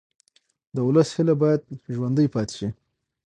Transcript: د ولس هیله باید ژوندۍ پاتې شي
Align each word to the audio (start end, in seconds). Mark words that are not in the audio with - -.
د 0.75 0.77
ولس 0.87 1.09
هیله 1.15 1.35
باید 1.41 1.61
ژوندۍ 1.95 2.27
پاتې 2.33 2.53
شي 2.59 2.69